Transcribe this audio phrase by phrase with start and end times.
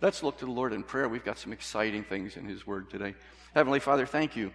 [0.00, 1.08] Let's look to the Lord in prayer.
[1.08, 3.16] We've got some exciting things in His Word today.
[3.52, 4.52] Heavenly Father, thank you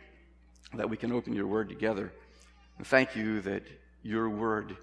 [0.73, 2.13] that we can open your Word together.
[2.77, 3.63] And thank you that
[4.03, 4.77] your Word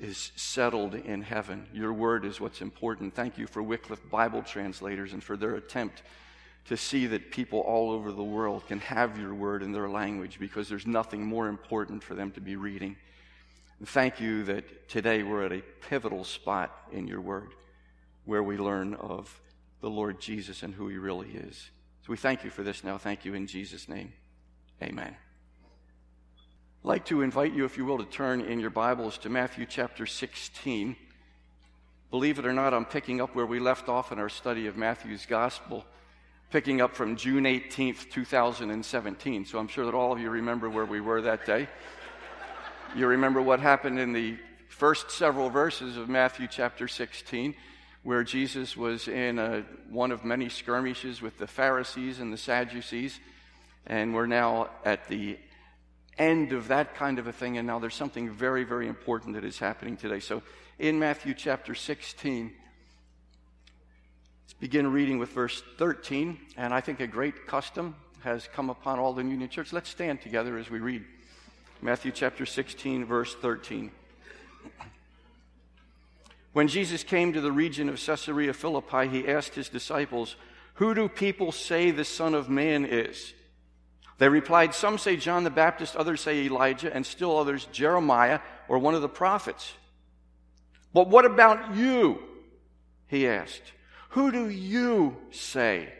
[0.00, 1.64] is settled in heaven.
[1.72, 3.14] Your Word is what's important.
[3.14, 6.02] Thank you for Wycliffe Bible translators and for their attempt
[6.64, 10.40] to see that people all over the world can have your Word in their language
[10.40, 12.96] because there's nothing more important for them to be reading.
[13.78, 17.50] And thank you that today we're at a pivotal spot in your Word
[18.24, 19.40] where we learn of
[19.80, 21.70] the Lord Jesus and who he really is.
[22.02, 22.98] So we thank you for this now.
[22.98, 24.12] Thank you in Jesus' name.
[24.82, 25.16] Amen.
[26.82, 29.66] I'd like to invite you, if you will, to turn in your Bibles to Matthew
[29.66, 30.96] chapter 16.
[32.10, 34.76] Believe it or not, I'm picking up where we left off in our study of
[34.76, 35.84] Matthew's Gospel,
[36.50, 39.44] picking up from June 18th, 2017.
[39.44, 41.68] So I'm sure that all of you remember where we were that day.
[42.96, 44.36] You remember what happened in the
[44.68, 47.54] first several verses of Matthew chapter 16
[48.02, 53.20] where Jesus was in a, one of many skirmishes with the Pharisees and the Sadducees.
[53.86, 55.38] And we're now at the
[56.18, 57.58] end of that kind of a thing.
[57.58, 60.20] And now there's something very, very important that is happening today.
[60.20, 60.42] So
[60.78, 62.52] in Matthew chapter 16,
[64.44, 66.38] let's begin reading with verse 13.
[66.56, 69.72] And I think a great custom has come upon all the Union Church.
[69.72, 71.04] Let's stand together as we read
[71.82, 73.90] Matthew chapter 16, verse 13.
[76.52, 80.36] When Jesus came to the region of Caesarea Philippi, he asked his disciples,
[80.74, 83.34] Who do people say the Son of Man is?
[84.18, 88.78] They replied, Some say John the Baptist, others say Elijah, and still others Jeremiah or
[88.78, 89.72] one of the prophets.
[90.92, 92.18] But what about you?
[93.06, 93.62] He asked.
[94.10, 95.92] Who do you say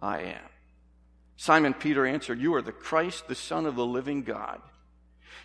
[0.00, 0.48] I am?
[1.36, 4.60] Simon Peter answered, You are the Christ, the Son of the living God.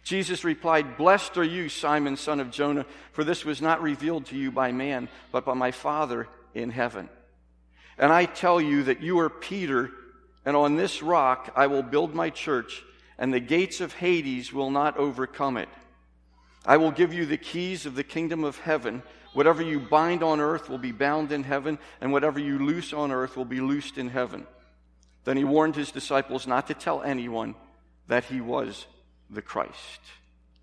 [0.04, 4.36] Jesus replied, Blessed are you, Simon, son of Jonah, for this was not revealed to
[4.36, 7.10] you by man, but by my Father in heaven.
[7.98, 9.92] And I tell you that you are Peter,
[10.44, 12.84] and on this rock I will build my church,
[13.20, 15.70] and the gates of Hades will not overcome it.
[16.66, 19.04] I will give you the keys of the kingdom of heaven.
[19.34, 23.12] Whatever you bind on earth will be bound in heaven, and whatever you loose on
[23.12, 24.48] earth will be loosed in heaven.
[25.24, 27.54] Then he warned his disciples not to tell anyone
[28.08, 28.88] that he was
[29.32, 30.02] the Christ.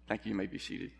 [0.06, 0.30] Thank you.
[0.30, 0.90] You may be seated.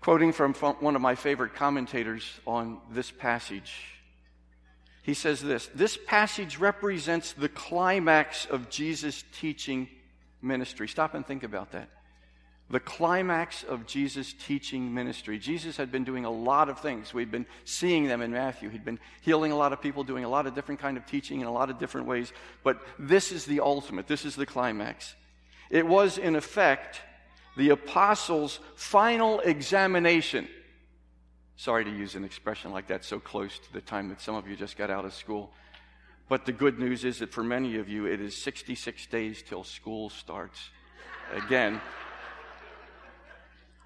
[0.00, 3.74] Quoting from one of my favorite commentators on this passage,
[5.02, 9.88] he says this This passage represents the climax of Jesus' teaching
[10.42, 10.88] ministry.
[10.88, 11.88] Stop and think about that
[12.74, 15.38] the climax of Jesus' teaching ministry.
[15.38, 17.14] Jesus had been doing a lot of things.
[17.14, 18.68] We've been seeing them in Matthew.
[18.68, 21.40] He'd been healing a lot of people, doing a lot of different kind of teaching
[21.40, 22.32] in a lot of different ways.
[22.64, 24.08] But this is the ultimate.
[24.08, 25.14] This is the climax.
[25.70, 27.00] It was, in effect,
[27.56, 30.48] the apostles' final examination.
[31.54, 34.48] Sorry to use an expression like that so close to the time that some of
[34.48, 35.52] you just got out of school.
[36.28, 39.62] But the good news is that for many of you, it is 66 days till
[39.62, 40.70] school starts
[41.32, 41.80] again.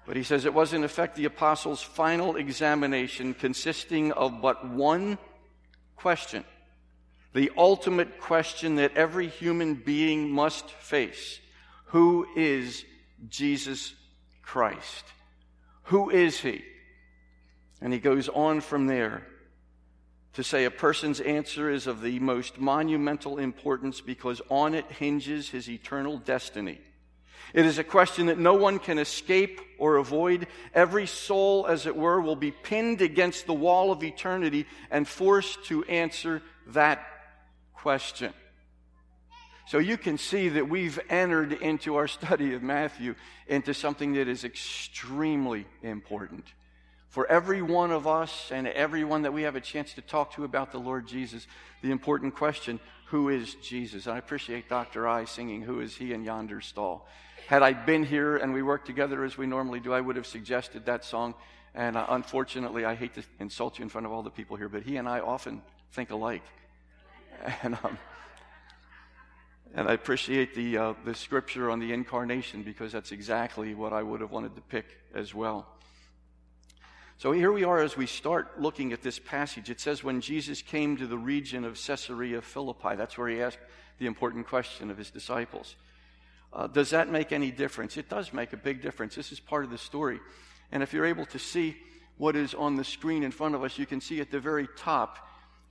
[0.09, 5.19] But he says it was, in effect, the apostles' final examination consisting of but one
[5.95, 6.43] question
[7.33, 11.39] the ultimate question that every human being must face
[11.89, 12.83] Who is
[13.29, 13.93] Jesus
[14.41, 15.05] Christ?
[15.83, 16.63] Who is he?
[17.79, 19.27] And he goes on from there
[20.33, 25.49] to say a person's answer is of the most monumental importance because on it hinges
[25.49, 26.79] his eternal destiny.
[27.53, 30.47] It is a question that no one can escape or avoid.
[30.73, 35.65] Every soul, as it were, will be pinned against the wall of eternity and forced
[35.65, 37.05] to answer that
[37.73, 38.33] question.
[39.67, 43.15] So you can see that we've entered into our study of Matthew
[43.47, 46.45] into something that is extremely important.
[47.09, 50.43] For every one of us and everyone that we have a chance to talk to
[50.43, 51.47] about the Lord Jesus,
[51.81, 54.05] the important question, who is Jesus?
[54.05, 55.07] And I appreciate Dr.
[55.07, 57.07] I singing, Who is He in yonder stall?
[57.49, 60.27] Had I been here and we worked together as we normally do, I would have
[60.27, 61.33] suggested that song.
[61.73, 64.69] And uh, unfortunately, I hate to insult you in front of all the people here,
[64.69, 66.43] but he and I often think alike.
[67.63, 67.97] And, um,
[69.73, 74.03] and I appreciate the, uh, the scripture on the incarnation because that's exactly what I
[74.03, 74.85] would have wanted to pick
[75.15, 75.65] as well.
[77.17, 79.71] So here we are as we start looking at this passage.
[79.71, 83.57] It says, When Jesus came to the region of Caesarea Philippi, that's where he asked
[83.97, 85.75] the important question of his disciples.
[86.51, 87.97] Uh, does that make any difference?
[87.97, 89.15] It does make a big difference.
[89.15, 90.19] This is part of the story.
[90.71, 91.77] And if you're able to see
[92.17, 94.67] what is on the screen in front of us, you can see at the very
[94.77, 95.27] top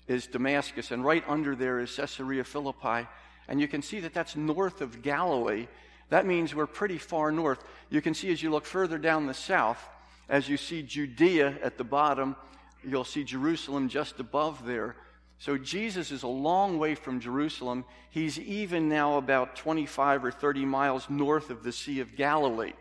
[0.06, 3.06] is Damascus, and right under there is Caesarea Philippi.
[3.48, 5.66] And you can see that that's north of Galilee.
[6.08, 7.62] That means we're pretty far north.
[7.90, 9.86] You can see as you look further down the south,
[10.28, 12.36] as you see Judea at the bottom,
[12.82, 14.96] you'll see Jerusalem just above there.
[15.38, 17.84] So Jesus is a long way from Jerusalem.
[18.10, 22.72] He's even now about 25 or 30 miles north of the Sea of Galilee.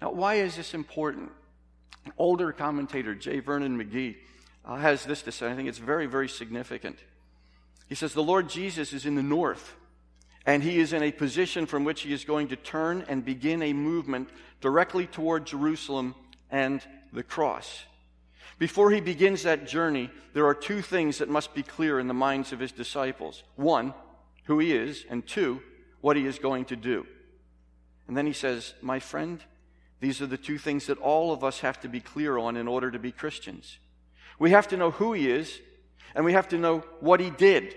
[0.00, 1.32] Now, why is this important?
[2.06, 3.40] An older commentator, J.
[3.40, 4.16] Vernon McGee,
[4.64, 5.50] uh, has this to say.
[5.50, 6.98] I think it's very, very significant.
[7.88, 9.74] He says, The Lord Jesus is in the north,
[10.46, 13.62] and he is in a position from which he is going to turn and begin
[13.62, 16.14] a movement directly toward Jerusalem
[16.50, 16.80] and
[17.12, 17.84] the cross.
[18.58, 22.14] Before he begins that journey, there are two things that must be clear in the
[22.14, 23.94] minds of his disciples one,
[24.44, 25.62] who he is, and two,
[26.00, 27.06] what he is going to do.
[28.08, 29.42] And then he says, My friend,
[30.00, 32.66] these are the two things that all of us have to be clear on in
[32.66, 33.78] order to be Christians.
[34.38, 35.60] We have to know who he is,
[36.14, 37.74] and we have to know what he did.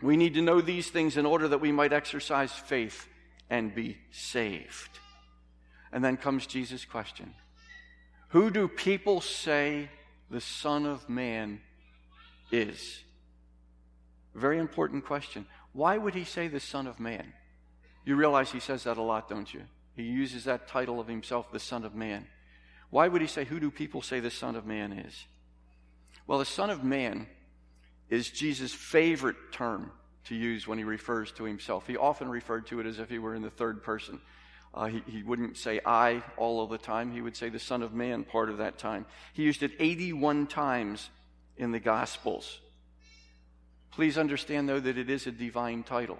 [0.00, 3.08] We need to know these things in order that we might exercise faith
[3.50, 4.98] and be saved.
[5.92, 7.34] And then comes Jesus' question
[8.34, 9.88] who do people say
[10.28, 11.60] the Son of Man
[12.50, 12.98] is?
[14.34, 15.46] Very important question.
[15.72, 17.32] Why would he say the Son of Man?
[18.04, 19.62] You realize he says that a lot, don't you?
[19.94, 22.26] He uses that title of himself, the Son of Man.
[22.90, 25.26] Why would he say, Who do people say the Son of Man is?
[26.26, 27.28] Well, the Son of Man
[28.10, 29.92] is Jesus' favorite term
[30.24, 31.86] to use when he refers to himself.
[31.86, 34.20] He often referred to it as if he were in the third person.
[34.74, 37.12] Uh, he, he wouldn't say I all of the time.
[37.12, 39.06] He would say the Son of Man part of that time.
[39.32, 41.10] He used it 81 times
[41.56, 42.60] in the Gospels.
[43.92, 46.18] Please understand, though, that it is a divine title.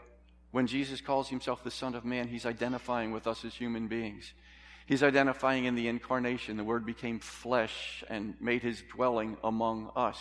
[0.53, 4.33] When Jesus calls himself the Son of Man, he's identifying with us as human beings.
[4.87, 6.57] He's identifying in the incarnation.
[6.57, 10.19] The Word became flesh and made his dwelling among us.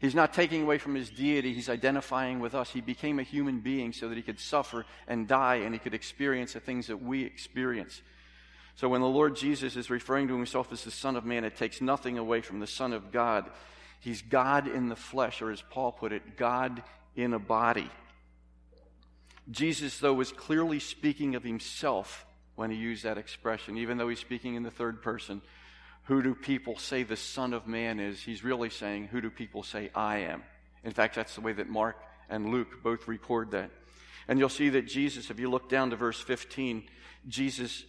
[0.00, 2.70] He's not taking away from his deity, he's identifying with us.
[2.70, 5.92] He became a human being so that he could suffer and die and he could
[5.92, 8.00] experience the things that we experience.
[8.76, 11.56] So when the Lord Jesus is referring to himself as the Son of Man, it
[11.56, 13.50] takes nothing away from the Son of God.
[14.00, 16.82] He's God in the flesh, or as Paul put it, God
[17.14, 17.90] in a body.
[19.50, 22.24] Jesus, though, was clearly speaking of himself
[22.54, 25.42] when he used that expression, even though he's speaking in the third person.
[26.04, 28.20] Who do people say the Son of Man is?
[28.20, 30.42] He's really saying, Who do people say I am?
[30.84, 31.96] In fact, that's the way that Mark
[32.28, 33.70] and Luke both record that.
[34.28, 36.84] And you'll see that Jesus, if you look down to verse 15,
[37.28, 37.84] Jesus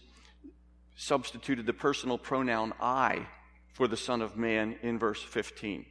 [0.96, 3.26] substituted the personal pronoun I
[3.72, 5.86] for the Son of Man in verse 15.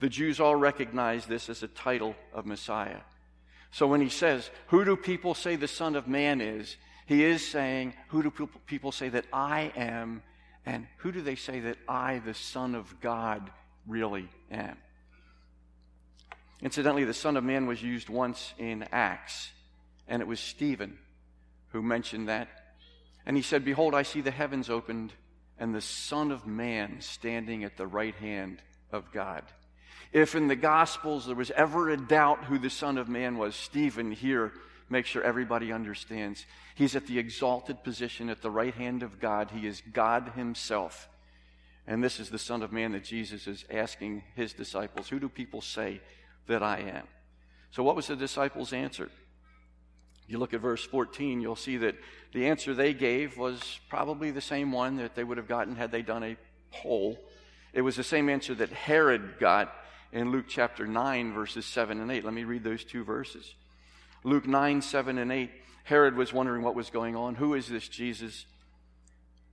[0.00, 3.00] The Jews all recognize this as a title of Messiah.
[3.70, 6.76] So when he says, Who do people say the Son of Man is?
[7.06, 10.22] He is saying, Who do people say that I am
[10.64, 13.50] and who do they say that I, the Son of God,
[13.86, 14.76] really am?
[16.60, 19.50] Incidentally, the Son of Man was used once in Acts,
[20.06, 20.96] and it was Stephen
[21.68, 22.48] who mentioned that.
[23.26, 25.12] And he said, Behold, I see the heavens opened,
[25.58, 28.62] and the Son of Man standing at the right hand
[28.92, 29.42] of God.
[30.12, 33.56] If in the Gospels there was ever a doubt who the Son of Man was,
[33.56, 34.52] Stephen here
[34.92, 36.46] make sure everybody understands.
[36.76, 39.50] He's at the exalted position at the right hand of God.
[39.50, 41.08] He is God Himself.
[41.86, 45.28] And this is the Son of Man that Jesus is asking His disciples Who do
[45.28, 46.00] people say
[46.46, 47.08] that I am?
[47.72, 49.10] So, what was the disciples' answer?
[50.28, 51.96] You look at verse 14, you'll see that
[52.32, 55.90] the answer they gave was probably the same one that they would have gotten had
[55.90, 56.36] they done a
[56.70, 57.18] poll.
[57.72, 59.74] It was the same answer that Herod got
[60.12, 62.24] in Luke chapter 9, verses 7 and 8.
[62.24, 63.54] Let me read those two verses.
[64.24, 65.50] Luke 9, 7, and 8,
[65.84, 67.34] Herod was wondering what was going on.
[67.34, 68.46] Who is this Jesus?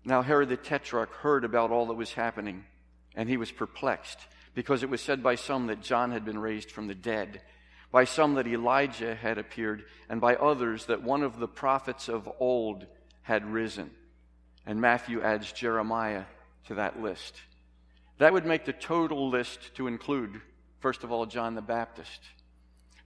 [0.06, 2.66] Now, Herod the Tetrarch heard about all that was happening,
[3.16, 4.20] and he was perplexed,
[4.54, 7.42] because it was said by some that John had been raised from the dead,
[7.92, 12.30] by some that Elijah had appeared, and by others that one of the prophets of
[12.40, 12.86] old
[13.24, 13.90] had risen.
[14.66, 16.26] And Matthew adds Jeremiah
[16.68, 17.42] to that list.
[18.20, 20.42] That would make the total list to include,
[20.80, 22.20] first of all, John the Baptist.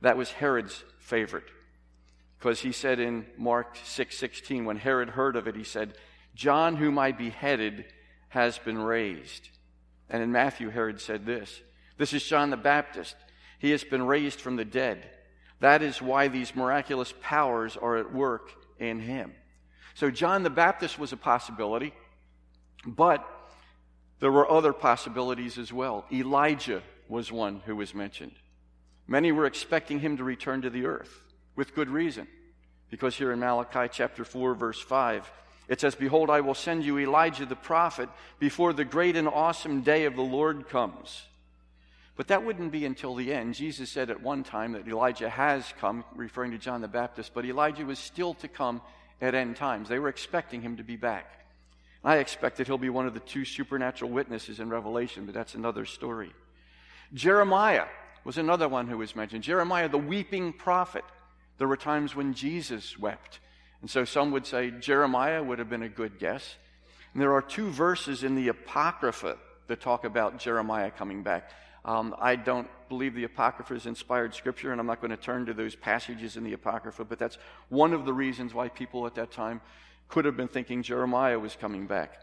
[0.03, 1.49] That was Herod's favorite.
[2.37, 5.97] Because he said in Mark 6:16 when Herod heard of it he said,
[6.35, 7.85] "John whom I beheaded
[8.27, 9.49] has been raised."
[10.09, 11.63] And in Matthew Herod said this,
[11.97, 13.15] "This is John the Baptist.
[13.59, 15.09] He has been raised from the dead.
[15.61, 19.33] That is why these miraculous powers are at work in him."
[19.93, 21.93] So John the Baptist was a possibility,
[22.85, 23.25] but
[24.19, 26.05] there were other possibilities as well.
[26.11, 28.35] Elijah was one who was mentioned.
[29.07, 31.23] Many were expecting him to return to the earth
[31.55, 32.27] with good reason.
[32.89, 35.29] Because here in Malachi chapter 4, verse 5,
[35.67, 39.81] it says, Behold, I will send you Elijah the prophet before the great and awesome
[39.81, 41.23] day of the Lord comes.
[42.15, 43.55] But that wouldn't be until the end.
[43.55, 47.45] Jesus said at one time that Elijah has come, referring to John the Baptist, but
[47.45, 48.81] Elijah was still to come
[49.19, 49.89] at end times.
[49.89, 51.25] They were expecting him to be back.
[52.03, 55.55] I expect that he'll be one of the two supernatural witnesses in Revelation, but that's
[55.55, 56.33] another story.
[57.13, 57.85] Jeremiah
[58.23, 59.43] was another one who was mentioned.
[59.43, 61.03] Jeremiah, the weeping prophet.
[61.57, 63.39] There were times when Jesus wept.
[63.81, 66.55] And so some would say Jeremiah would have been a good guess.
[67.13, 69.37] And there are two verses in the Apocrypha
[69.67, 71.51] that talk about Jeremiah coming back.
[71.85, 75.45] Um, I don't believe the Apocrypha is inspired scripture, and I'm not going to turn
[75.47, 77.37] to those passages in the Apocrypha, but that's
[77.69, 79.59] one of the reasons why people at that time
[80.07, 82.21] could have been thinking Jeremiah was coming back.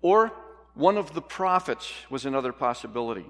[0.00, 0.32] Or
[0.74, 3.26] one of the prophets was another possibility.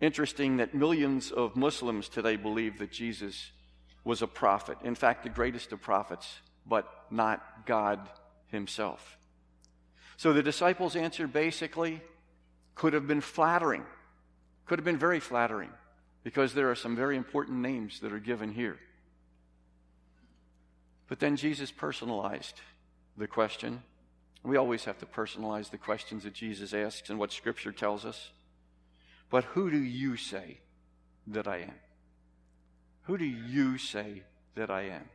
[0.00, 3.50] Interesting that millions of Muslims today believe that Jesus
[4.02, 4.78] was a prophet.
[4.82, 8.00] In fact, the greatest of prophets, but not God
[8.46, 9.18] himself.
[10.16, 12.00] So the disciples' answer basically
[12.74, 13.84] could have been flattering,
[14.64, 15.70] could have been very flattering,
[16.24, 18.78] because there are some very important names that are given here.
[21.08, 22.60] But then Jesus personalized
[23.18, 23.82] the question.
[24.42, 28.30] We always have to personalize the questions that Jesus asks and what Scripture tells us.
[29.30, 30.58] But who do you say
[31.28, 31.74] that I am?
[33.02, 34.22] Who do you say
[34.56, 35.08] that I am?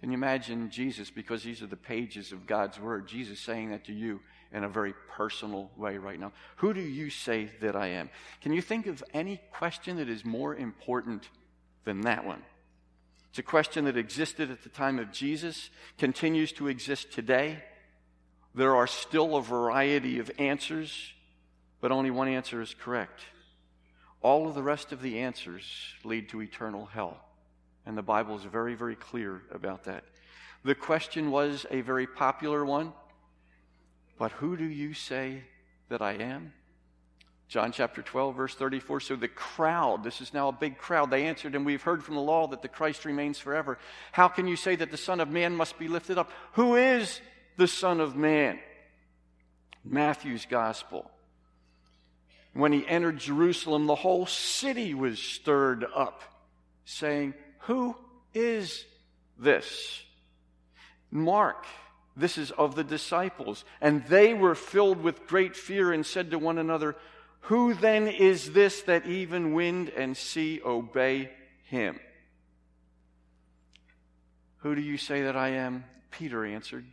[0.00, 3.84] Can you imagine Jesus, because these are the pages of God's Word, Jesus saying that
[3.84, 4.20] to you
[4.52, 6.32] in a very personal way right now?
[6.56, 8.10] Who do you say that I am?
[8.40, 11.28] Can you think of any question that is more important
[11.84, 12.42] than that one?
[13.30, 17.62] It's a question that existed at the time of Jesus, continues to exist today.
[18.54, 21.12] There are still a variety of answers,
[21.80, 23.20] but only one answer is correct.
[24.22, 25.64] All of the rest of the answers
[26.04, 27.18] lead to eternal hell.
[27.84, 30.04] And the Bible is very, very clear about that.
[30.64, 32.92] The question was a very popular one.
[34.18, 35.42] But who do you say
[35.88, 36.52] that I am?
[37.48, 39.00] John chapter 12, verse 34.
[39.00, 42.14] So the crowd, this is now a big crowd, they answered, and we've heard from
[42.14, 43.78] the law that the Christ remains forever.
[44.12, 46.30] How can you say that the Son of Man must be lifted up?
[46.52, 47.20] Who is
[47.58, 48.58] the Son of Man?
[49.84, 51.10] Matthew's gospel.
[52.54, 56.22] When he entered Jerusalem, the whole city was stirred up,
[56.84, 57.96] saying, Who
[58.34, 58.84] is
[59.38, 60.02] this?
[61.10, 61.66] Mark,
[62.16, 63.64] this is of the disciples.
[63.80, 66.96] And they were filled with great fear and said to one another,
[67.42, 71.30] Who then is this that even wind and sea obey
[71.64, 71.98] him?
[74.58, 75.84] Who do you say that I am?
[76.10, 76.86] Peter answered.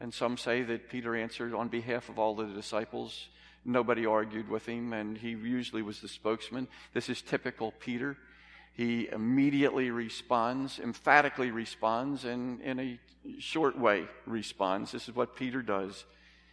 [0.00, 3.28] And some say that Peter answered on behalf of all the disciples.
[3.68, 6.68] Nobody argued with him, and he usually was the spokesman.
[6.94, 8.16] This is typical Peter.
[8.72, 12.98] He immediately responds, emphatically responds, and in a
[13.38, 14.92] short way responds.
[14.92, 16.06] This is what Peter does.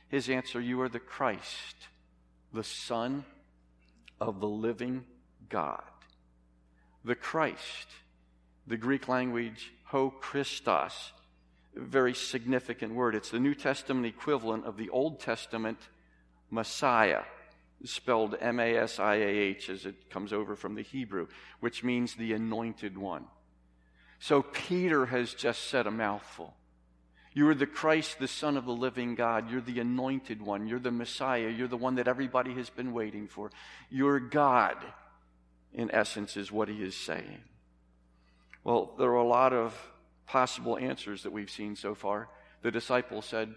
[0.09, 1.87] His answer You are the Christ,
[2.51, 3.23] the Son
[4.19, 5.05] of the living
[5.47, 5.83] God.
[7.05, 7.87] The Christ,
[8.67, 11.13] the Greek language, ho Christos,
[11.75, 13.15] very significant word.
[13.15, 15.77] It's the New Testament equivalent of the Old Testament
[16.49, 17.23] Messiah,
[17.83, 21.27] spelled M A S I A H as it comes over from the Hebrew,
[21.59, 23.25] which means the anointed one.
[24.19, 26.55] So Peter has just said a mouthful.
[27.33, 29.51] You are the Christ, the Son of the living God.
[29.51, 30.67] You're the anointed one.
[30.67, 31.49] You're the Messiah.
[31.49, 33.51] You're the one that everybody has been waiting for.
[33.89, 34.77] You're God,
[35.73, 37.41] in essence, is what he is saying.
[38.63, 39.77] Well, there are a lot of
[40.25, 42.29] possible answers that we've seen so far.
[42.61, 43.53] The disciples said,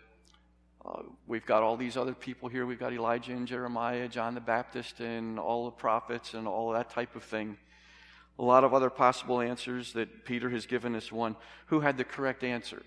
[0.85, 2.65] uh, we've got all these other people here.
[2.65, 6.91] We've got Elijah and Jeremiah, John the Baptist, and all the prophets, and all that
[6.91, 7.57] type of thing.
[8.39, 11.35] A lot of other possible answers that Peter has given us one.
[11.67, 12.83] Who had the correct answer?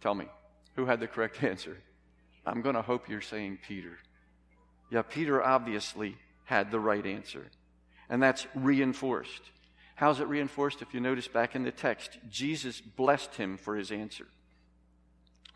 [0.00, 0.26] Tell me.
[0.76, 1.78] Who had the correct answer?
[2.44, 3.98] I'm going to hope you're saying Peter.
[4.90, 7.46] Yeah, Peter obviously had the right answer.
[8.10, 9.42] And that's reinforced.
[9.94, 10.82] How's it reinforced?
[10.82, 14.26] If you notice back in the text, Jesus blessed him for his answer.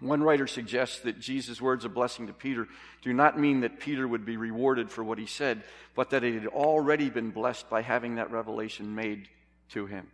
[0.01, 2.69] One writer suggests that Jesus' words of blessing to Peter
[3.03, 5.63] do not mean that Peter would be rewarded for what he said,
[5.95, 9.29] but that it had already been blessed by having that revelation made
[9.71, 10.07] to him.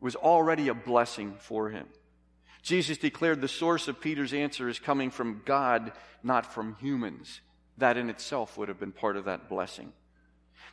[0.00, 1.86] It was already a blessing for him.
[2.62, 7.40] Jesus declared the source of Peter's answer is coming from God, not from humans.
[7.76, 9.92] That in itself would have been part of that blessing.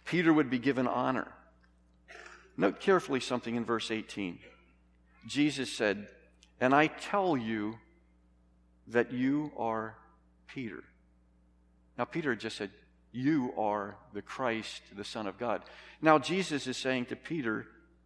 [0.06, 1.28] Peter would be given honor.
[2.56, 4.40] Note carefully something in verse 18.
[5.28, 6.08] Jesus said,
[6.60, 7.78] And I tell you,
[8.88, 9.96] that you are
[10.48, 10.84] Peter.
[11.98, 12.72] Now, Peter just said,
[13.12, 15.64] You are the Christ, the Son of God.
[16.02, 17.66] Now, Jesus is saying to Peter,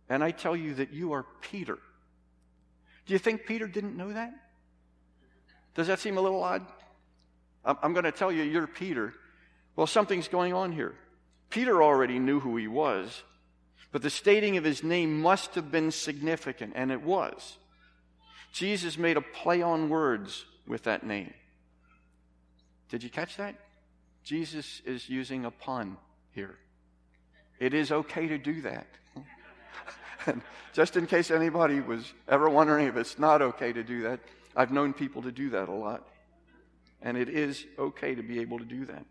[0.10, 1.78] And I tell you that you are Peter.
[3.06, 4.34] Do you think Peter didn't know that?
[5.76, 6.66] Does that seem a little odd?
[7.64, 9.14] I'm going to tell you, you're Peter.
[9.76, 10.96] Well, something's going on here.
[11.50, 13.24] Peter already knew who he was,
[13.92, 17.58] but the stating of his name must have been significant, and it was.
[18.54, 21.34] Jesus made a play on words with that name.
[22.90, 23.56] Did you catch that?
[24.24, 25.98] Jesus is using a pun
[26.32, 26.56] here.
[27.60, 28.88] It is okay to do that.
[30.74, 34.20] just in case anybody was ever wondering if it's not okay to do that,
[34.56, 36.08] I've known people to do that a lot.
[37.02, 39.06] And it is okay to be able to do that.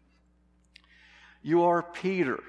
[1.43, 2.41] You are Peter.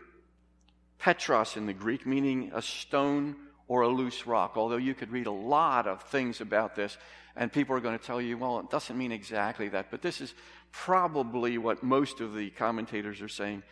[0.99, 3.35] Petros in the Greek, meaning a stone
[3.67, 4.53] or a loose rock.
[4.55, 6.95] Although you could read a lot of things about this,
[7.35, 9.87] and people are going to tell you, well, it doesn't mean exactly that.
[9.89, 10.33] But this is
[10.71, 13.63] probably what most of the commentators are saying.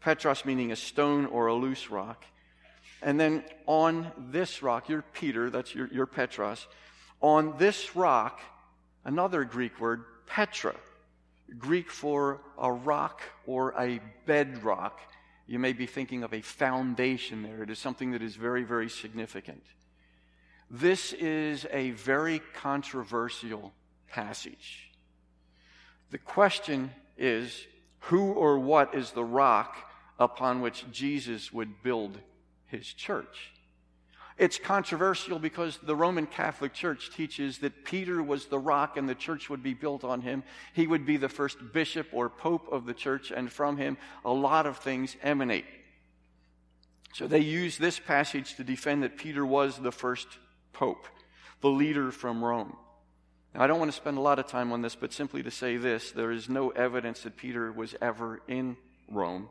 [0.00, 2.24] Petros meaning a stone or a loose rock.
[3.02, 6.66] And then on this rock, you're Peter, that's your, your Petros.
[7.20, 8.40] On this rock,
[9.04, 10.74] another Greek word, Petra,
[11.58, 15.00] Greek for a rock or a bedrock.
[15.46, 17.62] You may be thinking of a foundation there.
[17.62, 19.62] It is something that is very, very significant.
[20.70, 23.72] This is a very controversial
[24.08, 24.90] passage.
[26.10, 27.66] The question is
[28.00, 29.76] who or what is the rock
[30.18, 32.18] upon which Jesus would build
[32.66, 33.52] his church?
[34.36, 39.14] It's controversial because the Roman Catholic Church teaches that Peter was the rock and the
[39.14, 40.44] church would be built on him.
[40.74, 44.32] He would be the first bishop or pope of the church, and from him a
[44.32, 45.64] lot of things emanate.
[47.14, 50.28] So they use this passage to defend that Peter was the first
[50.72, 51.06] pope,
[51.60, 52.76] the leader from Rome.
[53.54, 55.50] Now, I don't want to spend a lot of time on this, but simply to
[55.50, 58.76] say this there is no evidence that Peter was ever in
[59.10, 59.48] Rome.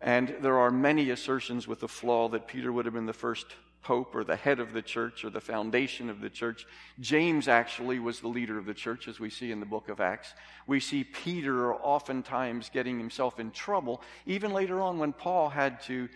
[0.00, 3.46] And there are many assertions with the flaw that Peter would have been the first
[3.84, 6.66] pope or the head of the church or the foundation of the church.
[7.00, 10.00] James actually was the leader of the church, as we see in the book of
[10.00, 10.34] Acts.
[10.66, 16.08] We see Peter oftentimes getting himself in trouble, even later on when Paul had to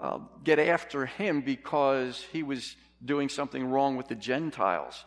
[0.00, 5.04] uh, get after him because he was doing something wrong with the Gentiles.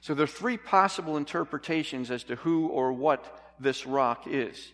[0.00, 4.72] So there are three possible interpretations as to who or what this rock is.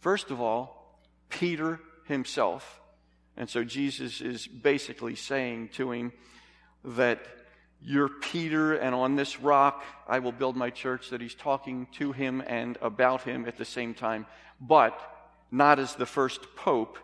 [0.00, 1.00] First of all,
[1.30, 2.80] Peter himself.
[3.36, 6.12] And so Jesus is basically saying to him
[6.84, 7.24] that
[7.80, 12.12] you're Peter, and on this rock I will build my church, that he's talking to
[12.12, 14.26] him and about him at the same time,
[14.60, 14.98] but
[15.50, 16.98] not as the first pope,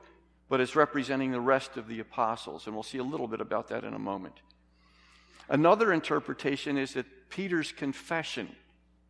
[0.48, 2.66] but as representing the rest of the apostles.
[2.66, 4.34] And we'll see a little bit about that in a moment.
[5.48, 8.54] Another interpretation is that Peter's confession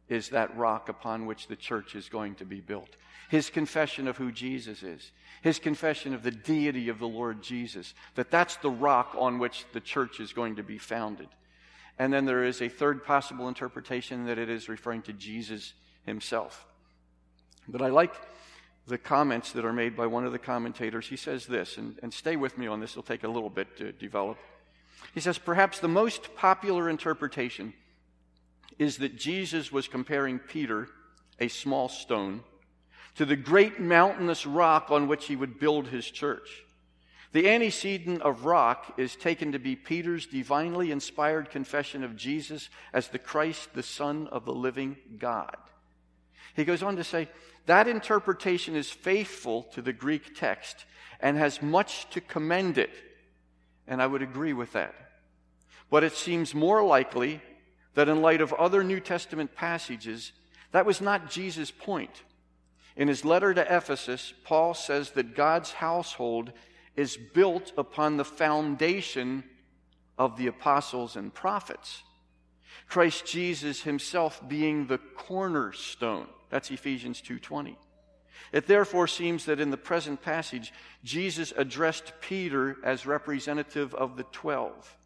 [0.08, 2.96] is that rock upon which the church is going to be built
[3.28, 7.94] his confession of who Jesus is, his confession of the deity of the Lord Jesus,
[8.14, 11.28] that that's the rock on which the church is going to be founded.
[11.98, 15.74] And then there is a third possible interpretation that it is referring to Jesus
[16.06, 16.66] himself.
[17.68, 18.14] But I like
[18.86, 21.06] the comments that are made by one of the commentators.
[21.06, 23.76] He says this, and, and stay with me on this, it'll take a little bit
[23.76, 24.38] to develop.
[25.14, 27.74] He says, perhaps the most popular interpretation
[28.78, 30.88] is that Jesus was comparing Peter,
[31.40, 32.42] a small stone,
[33.16, 36.62] to the great mountainous rock on which he would build his church.
[37.32, 43.08] The antecedent of rock is taken to be Peter's divinely inspired confession of Jesus as
[43.08, 45.56] the Christ, the Son of the living God.
[46.54, 47.28] He goes on to say,
[47.66, 50.86] that interpretation is faithful to the Greek text
[51.20, 52.90] and has much to commend it.
[53.88, 54.94] And I would agree with that.
[55.90, 57.40] But it seems more likely
[57.94, 60.32] that in light of other New Testament passages,
[60.70, 62.22] that was not Jesus' point.
[62.94, 66.52] In his letter to Ephesus, Paul says that God's household
[66.94, 69.44] is built upon the foundation
[70.18, 72.02] of the apostles and prophets.
[72.88, 76.26] Christ Jesus himself being the cornerstone.
[76.50, 77.76] That's Ephesians 2:20.
[78.52, 80.72] It therefore seems that in the present passage
[81.04, 84.96] Jesus addressed Peter as representative of the 12.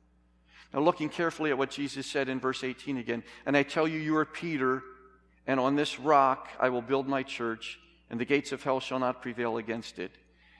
[0.73, 3.99] Now looking carefully at what Jesus said in verse 18 again, and I tell you
[3.99, 4.83] you are Peter
[5.47, 7.79] and on this rock I will build my church
[8.11, 10.13] and the gates of hell shall not prevail against it.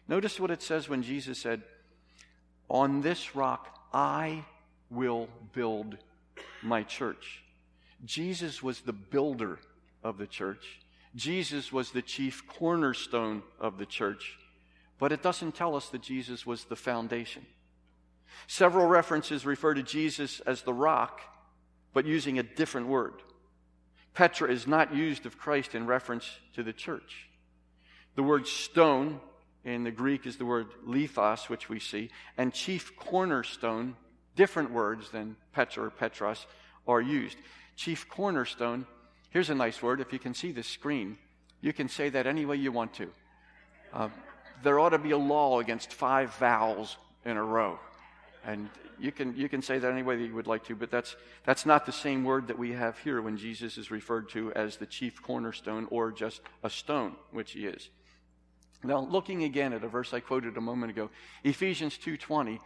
[0.09, 1.63] Notice what it says when Jesus said,
[2.69, 4.45] On this rock I
[4.91, 5.99] will build
[6.63, 7.43] my church.
[8.05, 9.59] Jesus was the builder
[10.03, 10.81] of the church.
[11.15, 14.39] Jesus was the chief cornerstone of the church.
[14.99, 17.45] But it doesn't tell us that Jesus was the foundation.
[18.47, 21.21] Several references refer to Jesus as the rock,
[21.93, 23.15] but using a different word.
[24.15, 27.29] Petra is not used of Christ in reference to the church.
[28.15, 29.21] The word stone
[29.65, 33.97] in the Greek is the word lithos, which we see, and chief cornerstone,
[34.37, 36.47] different words than Petra or Petros,
[36.87, 37.39] are used.
[37.77, 38.87] Chief cornerstone,
[39.33, 40.01] here's a nice word.
[40.01, 41.19] If you can see the screen,
[41.61, 43.11] you can say that any way you want to.
[43.93, 44.09] Uh,
[44.63, 47.79] there ought to be a law against five vowels in a row.
[48.45, 48.69] And
[48.99, 51.17] you can, you can say that any way that you would like to, but that's,
[51.45, 54.77] that's not the same word that we have here when Jesus is referred to as
[54.77, 57.89] the chief cornerstone or just a stone, which he is.
[58.85, 61.11] Now, looking again at a verse I quoted a moment ago,
[61.45, 62.59] Ephesians 2:20,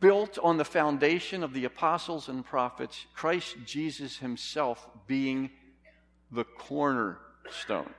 [0.00, 5.50] built on the foundation of the apostles and prophets, Christ Jesus himself being
[6.30, 7.92] the cornerstone.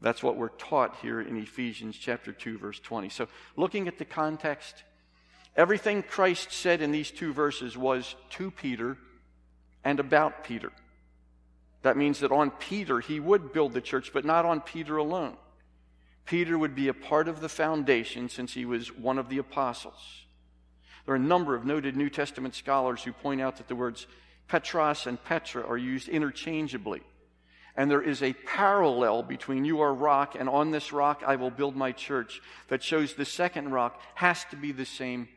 [0.00, 3.08] That's what we're taught here in Ephesians chapter 2 verse 20.
[3.10, 4.82] So, looking at the context,
[5.56, 8.96] everything Christ said in these two verses was to Peter
[9.84, 10.72] and about Peter.
[11.82, 15.36] That means that on Peter he would build the church, but not on Peter alone.
[16.26, 20.24] Peter would be a part of the foundation since he was one of the apostles.
[21.04, 24.06] There are a number of noted New Testament scholars who point out that the words
[24.46, 27.02] Petros and Petra are used interchangeably.
[27.76, 31.50] And there is a parallel between you are rock and on this rock I will
[31.50, 35.28] build my church that shows the second rock has to be the same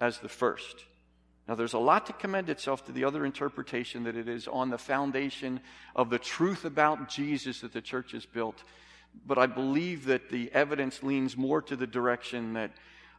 [0.00, 0.84] as the first.
[1.48, 4.68] Now, there's a lot to commend itself to the other interpretation that it is on
[4.68, 5.60] the foundation
[5.96, 8.62] of the truth about Jesus that the church is built.
[9.26, 12.72] But I believe that the evidence leans more to the direction that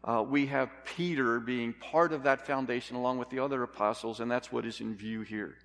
[0.04, 4.30] uh, we have Peter being part of that foundation along with the other apostles, and
[4.30, 5.58] that's what is in view here.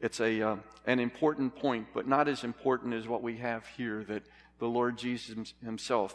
[0.00, 0.56] It's a, uh,
[0.86, 4.22] an important point, but not as important as what we have here that
[4.58, 6.14] the Lord Jesus himself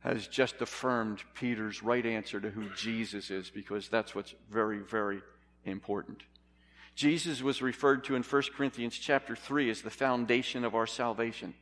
[0.00, 5.20] has just affirmed Peter's right answer to who Jesus is, because that's what's very, very
[5.64, 6.22] important.
[6.94, 11.54] Jesus was referred to in 1 Corinthians chapter 3 as the foundation of our salvation,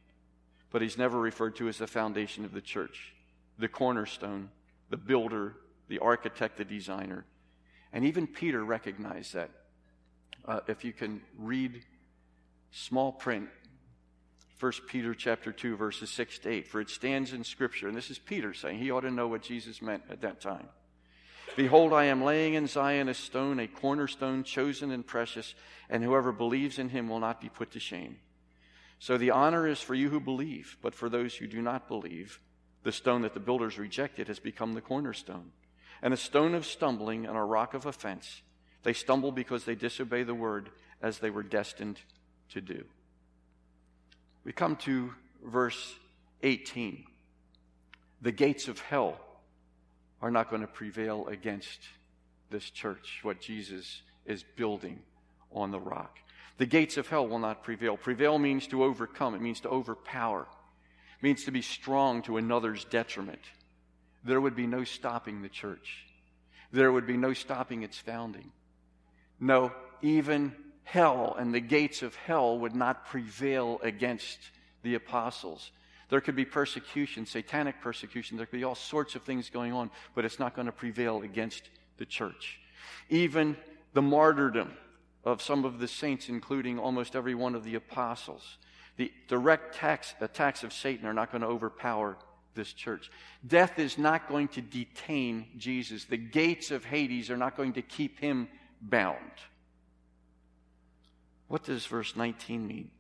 [0.70, 3.14] but he's never referred to as the foundation of the church,
[3.58, 4.50] the cornerstone,
[4.90, 5.54] the builder,
[5.88, 7.24] the architect, the designer.
[7.92, 9.50] And even Peter recognized that.
[10.44, 11.83] Uh, if you can read
[12.70, 13.48] small print,
[14.61, 18.11] 1 Peter chapter 2, verses 6 to 8, for it stands in Scripture, and this
[18.11, 20.68] is Peter saying, he ought to know what Jesus meant at that time.
[21.57, 25.55] Behold, I am laying in Zion a stone, a cornerstone chosen and precious,
[25.88, 28.18] and whoever believes in him will not be put to shame.
[28.98, 32.40] So the honor is for you who believe, but for those who do not believe,
[32.83, 35.53] the stone that the builders rejected has become the cornerstone,
[36.03, 38.42] and a stone of stumbling and a rock of offense.
[38.82, 40.70] They stumble because they disobey the word
[41.02, 42.00] as they were destined
[42.50, 42.84] to do.
[44.44, 45.12] We come to
[45.44, 45.94] verse
[46.42, 47.04] 18.
[48.22, 49.20] The gates of hell
[50.20, 51.80] are not going to prevail against
[52.50, 55.00] this church, what Jesus is building
[55.52, 56.18] on the rock.
[56.58, 57.96] The gates of hell will not prevail.
[57.96, 62.84] Prevail means to overcome, it means to overpower, it means to be strong to another's
[62.84, 63.40] detriment.
[64.24, 66.06] There would be no stopping the church,
[66.72, 68.50] there would be no stopping its founding.
[69.40, 69.72] No,
[70.03, 74.38] even hell and the gates of hell would not prevail against
[74.83, 75.70] the apostles.
[76.09, 79.90] There could be persecution, satanic persecution, there could be all sorts of things going on,
[80.14, 82.61] but it's not going to prevail against the church.
[83.11, 83.57] Even
[83.92, 84.72] the martyrdom
[85.24, 88.57] of some of the saints, including almost every one of the apostles,
[88.96, 89.77] the direct
[90.20, 92.16] attacks, of Satan are not going to overpower
[92.55, 93.11] this church.
[93.46, 96.05] Death is not going to detain Jesus.
[96.05, 98.48] The gates of Hades are not going to keep him
[98.80, 99.16] bound.
[101.48, 102.90] What does verse 19 mean?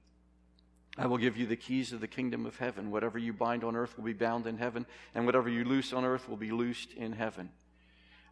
[0.96, 2.90] I will give you the keys of the kingdom of heaven.
[2.90, 6.04] Whatever you bind on earth will be bound in heaven, and whatever you loose on
[6.04, 7.50] earth will be loosed in heaven.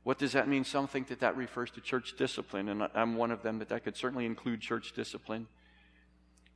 [0.03, 0.65] What does that mean?
[0.65, 3.85] Some think that that refers to church discipline, and I'm one of them, that that
[3.85, 5.47] could certainly include church discipline.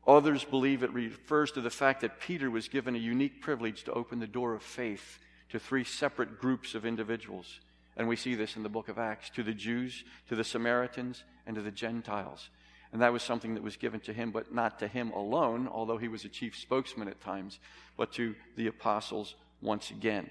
[0.07, 3.93] Others believe it refers to the fact that Peter was given a unique privilege to
[3.93, 5.19] open the door of faith
[5.51, 7.61] to three separate groups of individuals.
[7.97, 11.25] And we see this in the book of Acts to the Jews, to the Samaritans,
[11.47, 12.51] and to the Gentiles.
[12.93, 15.99] And that was something that was given to him, but not to him alone, although
[15.99, 17.59] he was a chief spokesman at times,
[17.97, 20.31] but to the apostles once again.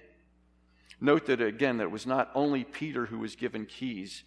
[1.00, 4.24] Note that again, that it was not only Peter who was given keys,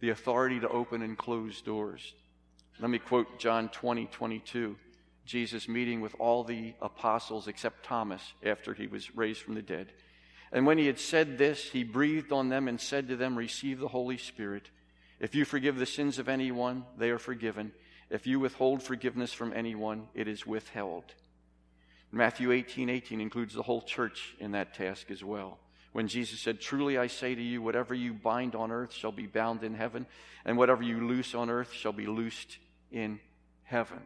[0.00, 2.14] the authority to open and close doors.
[2.78, 4.76] Let me quote John 20, 22.
[5.24, 9.92] Jesus meeting with all the apostles except Thomas after he was raised from the dead.
[10.56, 13.78] And when he had said this, he breathed on them and said to them, Receive
[13.78, 14.70] the Holy Spirit.
[15.20, 17.72] If you forgive the sins of anyone, they are forgiven.
[18.08, 21.04] If you withhold forgiveness from anyone, it is withheld.
[22.10, 25.58] Matthew 18 18 includes the whole church in that task as well.
[25.92, 29.26] When Jesus said, Truly I say to you, whatever you bind on earth shall be
[29.26, 30.06] bound in heaven,
[30.46, 32.56] and whatever you loose on earth shall be loosed
[32.90, 33.20] in
[33.64, 34.00] heaven.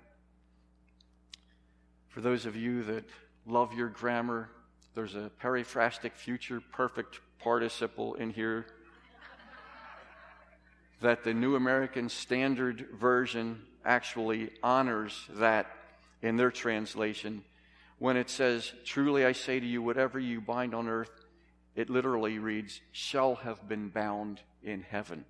[2.09, 3.05] For those of you that
[3.47, 4.51] love your grammar,
[4.95, 8.67] there's a periphrastic future perfect participle in here
[11.01, 15.67] that the New American Standard Version actually honors that
[16.23, 17.43] in their translation
[17.99, 21.11] when it says, Truly I say to you, whatever you bind on earth
[21.77, 25.25] it literally reads, shall have been bound in heaven.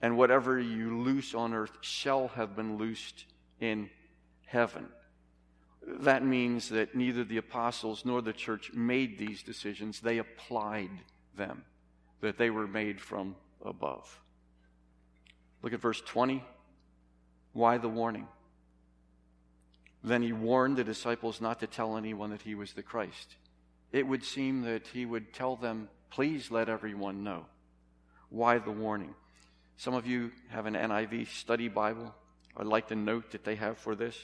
[0.00, 3.26] And whatever you loose on earth shall have been loosed
[3.60, 3.90] in
[4.46, 4.86] heaven.
[5.98, 10.90] That means that neither the apostles nor the church made these decisions, they applied
[11.36, 11.64] them,
[12.20, 14.20] that they were made from above.
[15.62, 16.44] Look at verse 20.
[17.52, 18.28] Why the warning?
[20.02, 23.36] Then he warned the disciples not to tell anyone that he was the Christ.
[23.92, 27.46] It would seem that he would tell them, please let everyone know.
[28.30, 29.14] Why the warning?
[29.76, 32.14] Some of you have an NIV study Bible.
[32.56, 34.16] I'd like to note that they have for this.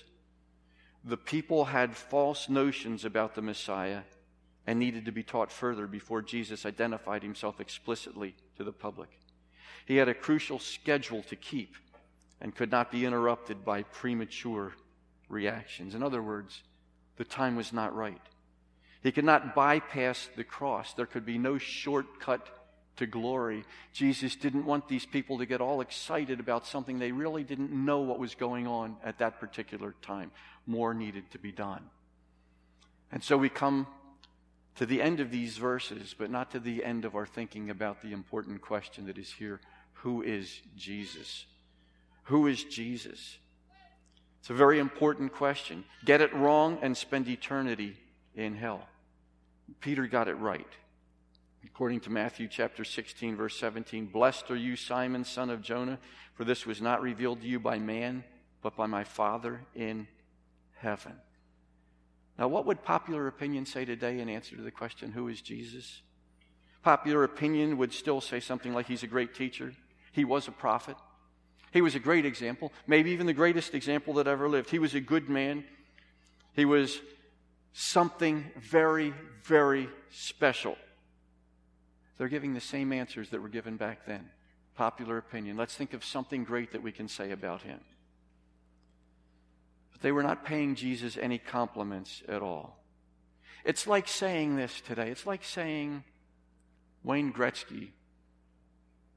[1.07, 4.01] The people had false notions about the Messiah
[4.67, 9.09] and needed to be taught further before Jesus identified himself explicitly to the public.
[9.87, 11.77] He had a crucial schedule to keep
[12.41, 14.73] and could not be interrupted by premature
[15.29, 15.95] reactions.
[15.95, 16.65] In other words,
[17.19, 18.21] the time was not right.
[19.05, 20.93] He could not bypass the cross.
[20.93, 22.49] There could be no shortcut
[22.97, 23.65] to glory.
[23.93, 28.01] Jesus didn't want these people to get all excited about something they really didn't know
[28.01, 30.31] what was going on at that particular time.
[30.67, 31.83] More needed to be done.
[33.13, 33.87] And so we come
[34.77, 38.03] to the end of these verses, but not to the end of our thinking about
[38.03, 39.61] the important question that is here
[39.95, 41.47] Who is Jesus?
[42.25, 43.39] Who is Jesus?
[44.41, 45.85] It's a very important question.
[46.05, 47.97] Get it wrong and spend eternity
[48.35, 48.87] in hell.
[49.81, 50.69] Peter got it right.
[51.67, 55.99] According to Matthew chapter 16, verse 17, Blessed are you, Simon, son of Jonah,
[56.35, 58.25] for this was not revealed to you by man,
[58.63, 60.07] but by my Father in
[60.79, 61.13] heaven.
[62.39, 66.03] Now, what would popular opinion say today in answer to the question, Who is Jesus?
[66.83, 69.75] Popular opinion would still say something like, He's a great teacher,
[70.13, 70.97] He was a prophet,
[71.73, 74.71] he was a great example, maybe even the greatest example that ever lived.
[74.71, 75.65] He was a good man.
[76.55, 76.99] He was
[77.75, 80.77] something very, very special.
[82.19, 84.31] They're giving the same answers that were given back then.
[84.75, 85.57] Popular opinion.
[85.57, 87.81] Let's think of something great that we can say about him.
[89.93, 92.79] But they were not paying Jesus any compliments at all.
[93.65, 95.11] It's like saying this today.
[95.11, 96.05] It's like saying
[97.03, 97.91] Wayne Gretzky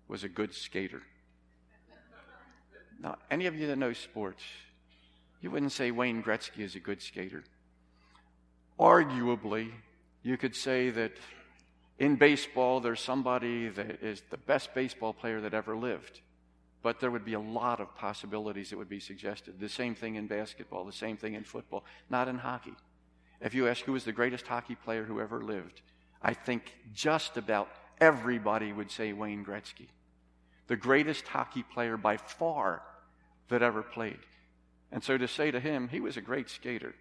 [0.08, 1.04] was a good skater.
[3.02, 4.44] Now, any of you that know sports,
[5.42, 7.44] you wouldn't say Wayne Gretzky is a good skater.
[8.80, 9.72] Arguably,
[10.24, 11.14] you could say that
[12.00, 16.22] in baseball, there's somebody that is the best baseball player that ever lived.
[16.82, 19.60] But there would be a lot of possibilities that would be suggested.
[19.60, 22.74] The same thing in basketball, the same thing in football, not in hockey.
[23.42, 25.82] If you ask who was the greatest hockey player who ever lived,
[26.22, 29.88] I think just about everybody would say Wayne Gretzky.
[30.68, 32.82] The greatest hockey player by far
[33.50, 34.20] that ever played.
[34.92, 36.96] And so to say to him, he was a great skater,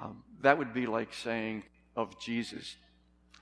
[0.00, 1.62] um, that would be like saying
[1.94, 2.76] of Jesus,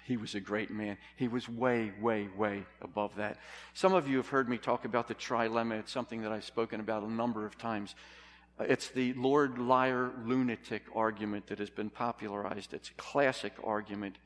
[0.04, 0.98] he was a great man.
[1.16, 3.38] He was way, way, way above that.
[3.72, 5.80] Some of you have heard me talk about the trilemma.
[5.80, 7.94] It's something that I've spoken about a number of times.
[8.60, 12.74] Uh, it's the Lord liar lunatic argument that has been popularized.
[12.74, 14.16] It's a classic argument,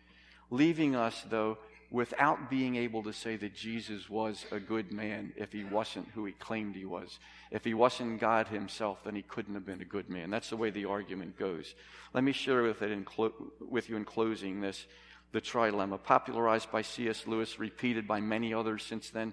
[0.51, 1.59] leaving us, though,
[1.91, 6.25] without being able to say that Jesus was a good man if he wasn't who
[6.25, 7.21] he claimed he was.
[7.53, 10.29] If he wasn't God himself, then he couldn't have been a good man.
[10.29, 11.75] That's the way the argument goes.
[12.13, 14.87] Let me share with, it clo- with you in closing this
[15.33, 17.27] the trilemma, popularized by C.S.
[17.27, 19.33] Lewis, repeated by many others since then,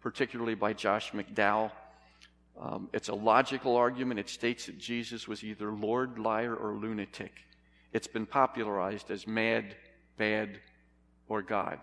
[0.00, 1.72] particularly by Josh McDowell.
[2.60, 4.20] Um, it's a logical argument.
[4.20, 7.32] It states that Jesus was either Lord, liar, or lunatic.
[7.92, 9.74] It's been popularized as mad,
[10.16, 10.60] bad,
[11.28, 11.78] or God.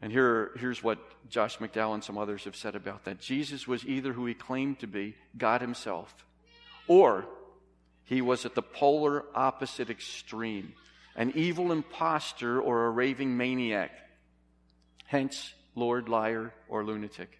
[0.00, 0.98] And here, here's what
[1.30, 3.20] Josh McDowell and some others have said about that.
[3.20, 6.12] Jesus was either who he claimed to be, God himself,
[6.88, 7.26] or
[8.04, 10.74] he was at the polar opposite extreme,
[11.16, 13.90] an evil impostor or a raving maniac.
[15.06, 17.38] Hence, Lord, liar, or lunatic.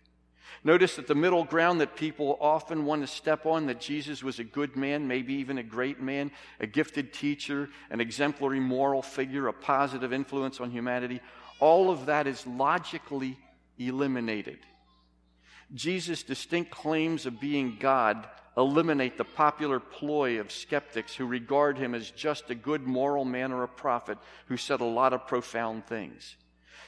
[0.64, 4.38] Notice that the middle ground that people often want to step on, that Jesus was
[4.38, 6.30] a good man, maybe even a great man,
[6.61, 11.20] a gifted teacher, an exemplary moral figure, a positive influence on humanity,
[11.58, 13.38] all of that is logically
[13.78, 14.58] eliminated.
[15.74, 21.94] Jesus' distinct claims of being God eliminate the popular ploy of skeptics who regard him
[21.94, 25.86] as just a good moral man or a prophet who said a lot of profound
[25.86, 26.36] things.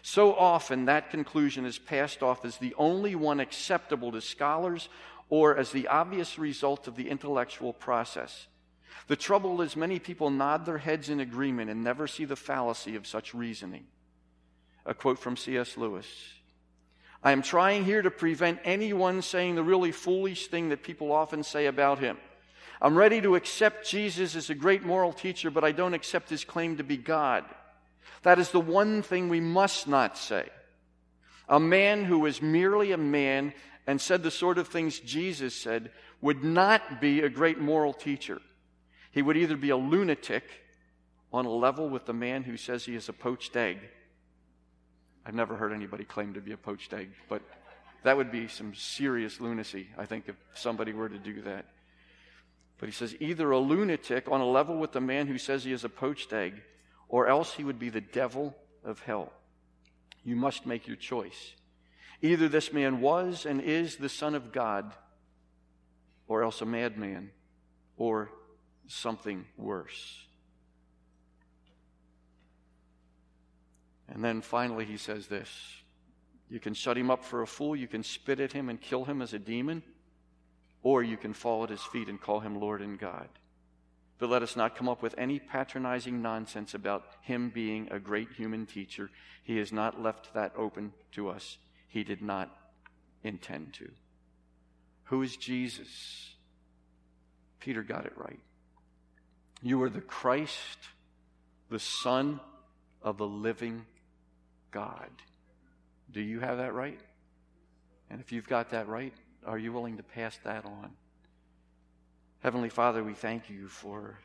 [0.02, 4.90] So often, that conclusion is passed off as the only one acceptable to scholars
[5.30, 8.46] or as the obvious result of the intellectual process.
[9.06, 12.96] The trouble is, many people nod their heads in agreement and never see the fallacy
[12.96, 13.86] of such reasoning.
[14.84, 15.78] A quote from C.S.
[15.78, 16.06] Lewis
[17.24, 21.42] I am trying here to prevent anyone saying the really foolish thing that people often
[21.42, 22.18] say about him.
[22.82, 26.44] I'm ready to accept Jesus as a great moral teacher, but I don't accept his
[26.44, 27.46] claim to be God.
[28.24, 30.50] That is the one thing we must not say.
[31.48, 33.54] A man who was merely a man
[33.86, 38.40] and said the sort of things Jesus said would not be a great moral teacher.
[39.12, 40.44] He would either be a lunatic
[41.32, 43.78] on a level with the man who says he is a poached egg.
[45.26, 47.42] I've never heard anybody claim to be a poached egg, but
[48.02, 51.66] that would be some serious lunacy, I think, if somebody were to do that.
[52.78, 55.72] But he says either a lunatic on a level with the man who says he
[55.72, 56.60] is a poached egg,
[57.08, 59.32] or else he would be the devil of hell.
[60.22, 61.54] You must make your choice.
[62.20, 64.92] Either this man was and is the Son of God,
[66.28, 67.30] or else a madman,
[67.96, 68.30] or
[68.86, 70.26] something worse.
[74.08, 75.48] And then finally, he says this
[76.48, 79.04] You can shut him up for a fool, you can spit at him and kill
[79.04, 79.82] him as a demon,
[80.82, 83.28] or you can fall at his feet and call him Lord and God.
[84.18, 88.30] But let us not come up with any patronizing nonsense about him being a great
[88.32, 89.10] human teacher.
[89.42, 91.58] He has not left that open to us.
[91.88, 92.54] He did not
[93.22, 93.90] intend to.
[95.04, 96.34] Who is Jesus?
[97.60, 98.40] Peter got it right.
[99.62, 100.78] You are the Christ,
[101.70, 102.40] the Son
[103.02, 103.84] of the living
[104.74, 105.08] God.
[106.10, 106.98] Do you have that right?
[108.10, 109.14] And if you've got that right,
[109.46, 110.90] are you willing to pass that on?
[112.40, 114.18] Heavenly Father, we thank you for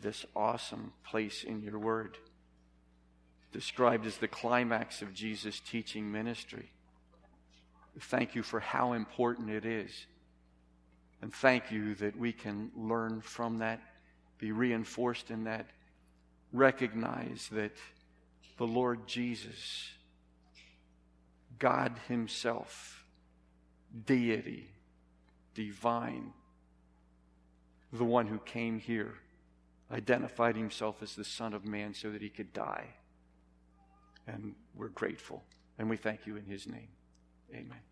[0.00, 2.16] this awesome place in your word,
[3.52, 6.70] described as the climax of Jesus' teaching ministry.
[8.00, 10.06] Thank you for how important it is.
[11.20, 13.80] And thank you that we can learn from that,
[14.38, 15.66] be reinforced in that,
[16.52, 17.72] recognize that
[18.58, 19.88] the Lord Jesus,
[21.58, 23.04] God Himself,
[24.04, 24.68] deity,
[25.54, 26.32] divine,
[27.92, 29.14] the one who came here,
[29.90, 32.88] identified Himself as the Son of Man so that He could die.
[34.26, 35.42] And we're grateful.
[35.78, 36.88] And we thank you in His name.
[37.54, 37.87] Amen.